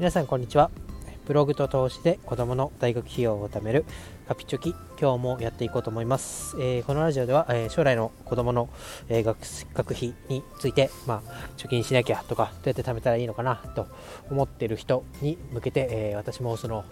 [0.00, 0.70] 皆さんこんにちは。
[1.26, 3.84] ブログと投資で子供の大学費用を貯める
[4.26, 4.74] カピチョキ。
[4.98, 8.70] 今日もやっていこうと思います、えー、このラジオでは、えー、将来の子供の、
[9.10, 9.38] えー、学
[9.74, 13.88] 学費について、まあ、貯金しなきゃとかどうやって貯めたらいいのかなと
[14.30, 16.86] 思っている人に向けて、え私もその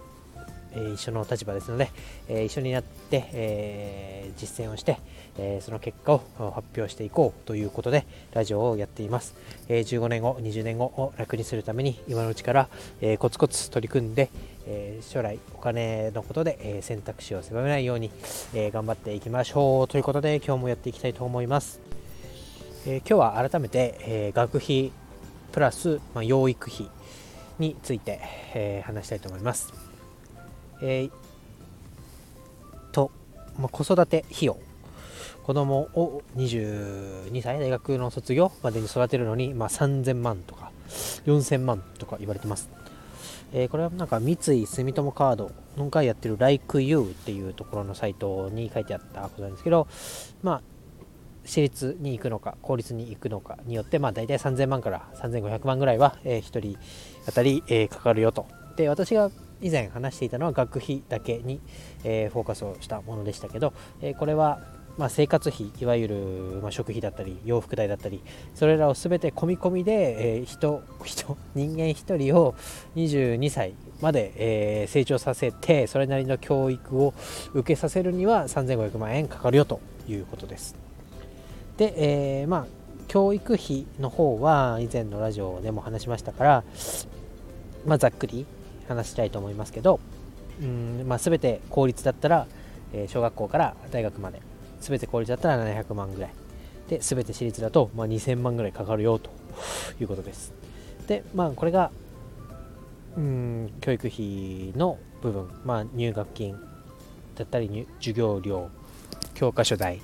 [0.75, 1.89] え一緒の立場ですので、
[2.27, 4.99] え一緒になって、え実践をして、
[5.37, 6.21] えその結果を
[6.53, 9.35] 発表していこうということでラジオをやっています、
[9.67, 12.69] え15年後20年後を楽にするために今のうちから、
[13.01, 14.29] えコツコツ取り組んで、
[14.67, 18.11] え将来お金のことで、え選択肢を狭めないように、
[18.53, 21.79] え頑張っていきましょうということで今日もやっていきたいと思います、
[22.85, 24.91] え今日は改めて、え学費
[25.51, 26.89] プラス、ま、養育費
[27.57, 28.19] について、
[28.53, 29.88] え話したいと思います。
[30.81, 31.11] えー、
[32.91, 33.11] と、
[33.57, 34.57] まあ、子育て費用。
[35.49, 40.71] 子供を22歳大学の卒業までに育てるのに、まあ、3000万とか
[41.25, 42.69] 4000万とか言われてます、
[43.51, 49.87] えー、これはなんか三井住友カードの回やってる LikeYou っていうところのサイトに書いてあったことなんですけど
[50.43, 50.61] まあ
[51.45, 56.77] 私立に行くのか公立に行くのかによって、まあ、大体3000万から3500万ぐらいは、えー、1人
[57.25, 58.45] 当たり、えー、かかるよと。
[58.75, 61.59] で私が以前話していたのは学費だけに、
[62.03, 64.59] えー、フォーカスをしたものでしたけど、えー、これは
[64.99, 66.15] まあ、生活費いわゆる、
[66.61, 68.21] まあ、食費だったり洋服代だったり
[68.53, 72.53] それらを全て込み込みで、えー、人人人間1人を
[72.97, 77.13] 22歳まで、えー、成長させてそれなりの教育を
[77.53, 80.75] 受けさせるには3500万円かかるよということです。
[81.77, 82.67] で、えー、まあ
[83.07, 86.63] 教育費の方は以前のラジオでも話しましたから、
[87.85, 88.45] まあ、ざっくり
[88.89, 90.01] 話したいと思いますけど
[90.61, 92.47] うん、まあ、全て公立だったら、
[92.93, 94.41] え、小学校から大学まで
[94.81, 96.33] 全て公立だったら700万ぐらい。
[96.89, 99.29] で全て私立だと、まあ、2000万ぐらいかかるよと
[100.01, 100.53] いうことです。
[101.07, 101.91] でまあこれが
[103.15, 106.59] うん教育費の部分、まあ、入学金
[107.35, 108.69] だったり授業料
[109.35, 110.01] 教科書代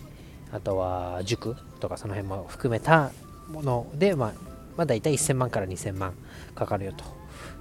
[0.52, 3.12] あとは塾とかその辺も含めた
[3.50, 4.34] もので、まあ、
[4.78, 6.14] まあ大体1000万から2000万
[6.54, 7.04] かかるよと。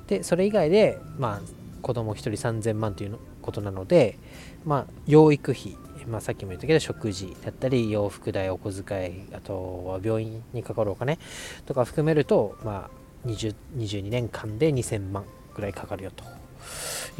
[0.06, 1.40] でそれ以外で、まあ、
[1.82, 4.18] 子供1人3000万ということなので、
[4.64, 5.76] まあ、養育費、
[6.06, 11.18] まあ、さっきも言ったけど食事だったり洋服代お小遣いあとは病院にかかるお金
[11.66, 12.90] とか含めると、ま
[13.24, 16.24] あ、20 22年間で2000万ぐらいかかるよと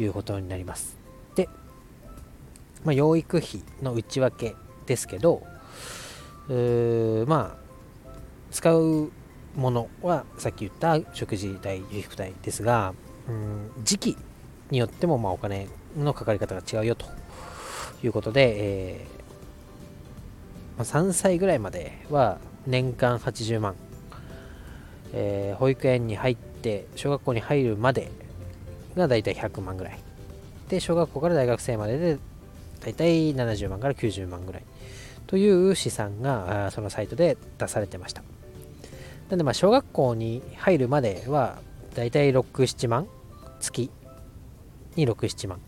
[0.01, 0.97] いうことになります。
[1.35, 1.49] で、
[2.83, 5.41] まあ、養育費の内訳ですけど
[7.27, 7.65] まあ
[8.51, 9.11] 使う
[9.55, 12.93] ものはさっき言った食事代、衣服代ですが、
[13.27, 14.17] うん、時期
[14.69, 15.67] によってもまあお金
[15.97, 17.05] のかかり方が違うよと
[18.03, 23.75] いうことで、えー、まあ、3歳ぐらいまでは年間80万、
[25.13, 28.11] えー、保育園に入って小学校に入るまで
[28.95, 29.99] がだいたい100万ぐらい。
[30.69, 32.17] で小学校から大学生までで
[32.81, 34.63] だいたい70万から90万ぐらい
[35.27, 38.23] という試算がそのサイトで出されてました。
[39.29, 41.59] なんでまあ小学校に入るまでは
[41.95, 43.07] だいたい6、7万
[43.59, 43.89] 月
[44.95, 45.59] に6、7万。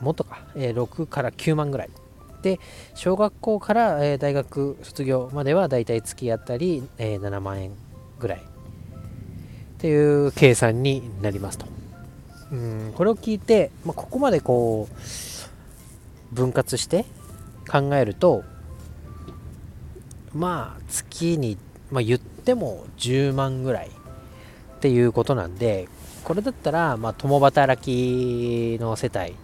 [0.00, 1.90] もっとか、えー、6から9万ぐらい。
[2.42, 2.58] で
[2.94, 7.70] 小学校から、えー、大学卒業まではだいたい月あたり、えー、7万円
[8.18, 8.38] ぐらい。
[8.38, 8.42] っ
[9.78, 11.66] ていう計算になりますと。
[12.52, 17.06] うんこれを聞いて、まあ、ここまでこう分割して
[17.66, 18.44] 考えると
[20.34, 21.56] まあ月に
[21.92, 25.88] まあ、言っても10万ぐらいっていうことなんで
[26.24, 29.34] これだったら、まあ、共働きの世帯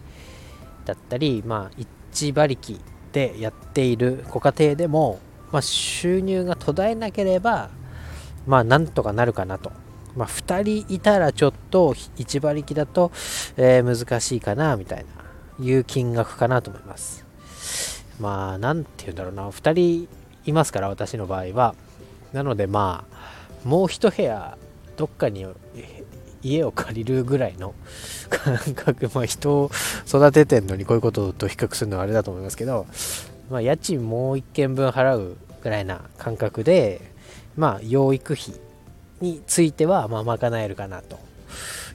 [0.85, 2.81] だったり、まあ、一馬力
[3.13, 5.21] でやっているご家庭でも、
[5.53, 7.71] まあ、収入が途絶えなければ、
[8.47, 9.71] まあ、なんとかなるかなと。
[10.17, 13.13] まあ、2人いたらちょっと1馬力だと、
[13.57, 17.25] えー、難しいかなみたいないう金額かなと思います。
[18.19, 20.09] まあ、なんて言うんだろうな、2人
[20.47, 21.75] いますから、私の場合は。
[22.33, 24.57] なのでまあもう一部屋
[24.97, 25.47] どっかに
[26.43, 27.75] 家を借りるぐらいの
[28.31, 29.71] 感覚、まあ、人を
[30.07, 32.87] 育ててんのにこういうことと比較するのはあれだと思いますけど、
[33.51, 37.01] まあ、家賃もう1軒分払うぐらいな感覚で、
[37.57, 38.55] まあ、養育費
[39.21, 41.19] については、まあ、賄えるかなと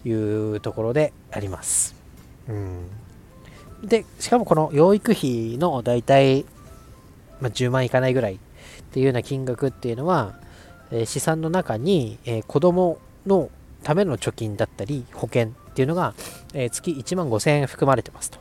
[0.06, 1.96] いうところであります。
[2.50, 2.90] うん、
[3.84, 6.46] で、しかもこの養育費の大体、
[7.40, 8.40] まあ、10万いかないぐらい
[8.94, 10.36] っていうような金額っていうのは、
[10.92, 13.50] え資産の中に、え子供の
[13.82, 16.14] ための貯金だったり保険っていうのが、
[16.54, 18.38] え月1万5000円含まれてますと。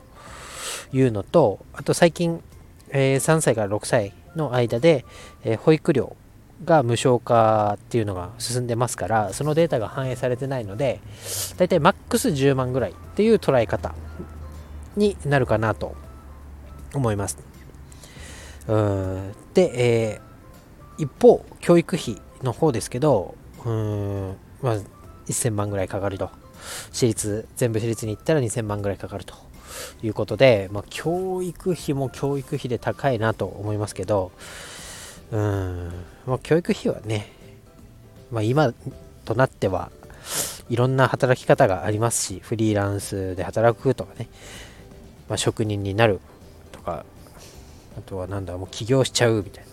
[0.93, 2.43] いうのとあと最近、
[2.89, 5.05] え3歳から6歳の間で、
[5.43, 6.15] え保育料
[6.63, 11.01] が無償化っていうのが進んでますからそのデータが反映されてないので
[11.57, 13.95] だいたいマックス10万ぐらいっていう捉え方
[14.95, 15.95] になるかなと
[16.93, 17.37] 思います。
[18.67, 19.33] うん。
[19.53, 20.32] で、えー、
[20.97, 23.35] 一方教育費の方ですけど
[23.65, 24.77] うんまあ
[25.27, 26.29] 1000万ぐらいかかると。
[26.91, 29.35] 私立全部私立に行ったら2000万ぐらいかかると。
[30.03, 34.31] いうことで、まあ、教育費も教育費で高いなと思いますけど
[35.31, 35.91] うん、
[36.27, 37.31] まあ、教育費はね、
[38.31, 38.71] まあ、今
[39.25, 39.91] となっては
[40.69, 44.29] いろんな働き方がありますしフリーランスで働くとかね、
[45.27, 46.19] まあ、職人になる
[46.71, 47.03] とか
[47.97, 49.72] あとはなんだもう起業しちゃうみたいな。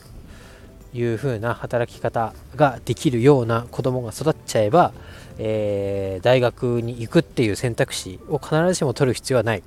[0.92, 4.92] いう風な働き方ができるような子供が育っちゃえば、
[5.38, 9.62] えー、大学に行くっていう選択肢を必ずしも取る必要はない。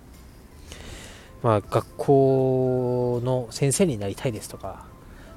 [1.41, 4.85] まあ、学校の先生になりたいですとか、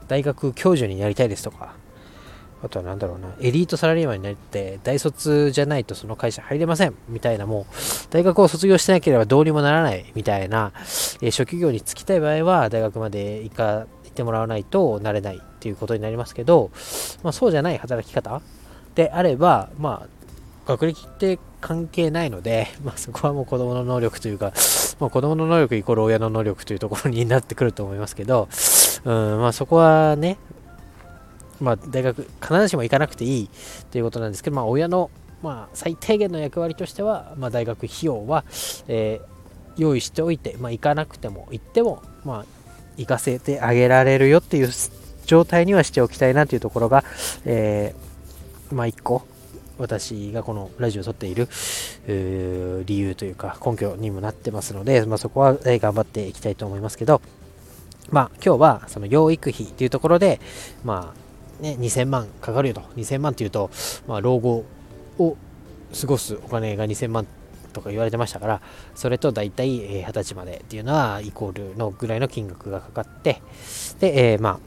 [0.08, 1.74] 大学教授になりたいですとか、
[2.62, 7.74] あとは何だろうな、エリートサラリーマンになって、大卒じゃないとその会社入れませんみたいな、もう、
[8.10, 13.86] 大学を卒業してなければどうにもならないみたいな、えー、職業に就きたい場合は、大学まで行か、
[14.16, 16.70] ってもらわないとなれないっていうことになりますけど、
[17.22, 18.40] まあ、そうじゃない働き方
[18.94, 20.08] であれば、まあ、
[20.66, 24.52] 学歴って関係ないので、まあ、そこはもう子供の能力というか、
[24.98, 28.48] まあ、子供の能力イコール親の能力というところになってくると思いますけど、
[29.04, 30.38] うんまあ、そこはね、
[31.60, 33.50] まあ、大学必ずしも行かなくていい
[33.90, 35.10] ということなんですけど、まあ、親の、
[35.42, 38.44] まあ、最低限の役割としては、まあ、大学費用は、
[38.88, 39.36] えー、
[39.76, 42.55] 用意しておいて、まあ、行かなくても行っても、まあ、
[42.96, 44.70] 行かせてあげられるよっていう
[45.26, 47.04] 状態にはしておきたいなというところが、
[47.44, 49.26] えー、まあ一個
[49.78, 51.48] 私がこのラジオを撮っている
[52.86, 57.20] 理由というか根拠にもなってますので、まあ、そこはえ頑張っていきたいと思いますけど、
[58.10, 60.40] まあ今日はその養育費というところで、
[60.84, 62.80] まあね、2000万かかるよと。
[62.96, 63.70] 2000万というと、
[64.06, 64.64] まあ老後
[65.18, 65.36] を
[65.98, 67.26] 過ごすお金が2000万
[67.76, 68.60] とか言われてましたから、
[68.94, 73.42] それと大体20歳までっていうのはイコールのぐらいの金額がかかって、
[74.00, 74.60] で、えー、まあ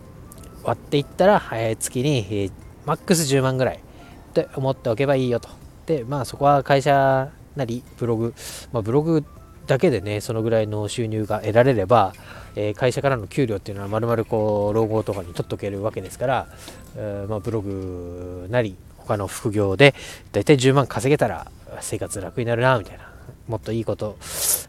[0.64, 2.52] 割っていったら、えー、月に、えー、
[2.86, 5.50] マックス10万ぐらいって思っておけばいいよと。
[5.88, 8.36] で、まあそこは会社なりブログ、
[8.72, 9.26] まあ、ブログ
[9.66, 12.14] だけでね、そのぐらいの収入が得られれば、
[12.56, 16.48] えー、会社からの給料っていうのはまるまるこう老後とかに取っとけるわけですから、
[16.96, 19.96] えー、まあ、ブログなり他の副業で
[20.32, 23.10] だいたい10万稼げたら生活楽になるなみたいな。
[23.48, 24.18] もっといいこと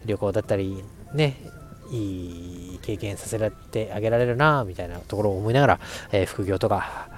[0.04, 1.36] 旅行だったりね
[1.90, 5.80] いい経験させられてあげられるなみたいなところを思いながら、
[6.12, 7.08] えー、副業とか、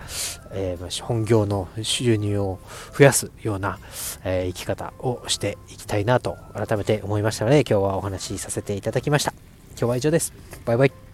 [0.50, 2.59] えー、本業の収入を
[2.97, 3.79] 増やすような、
[4.25, 9.33] えー、生き方をしていきたいなと改めて思いましたので今日はお話しさせていただきました。
[9.73, 10.33] 今日は以上です。
[10.65, 11.12] バイバイ。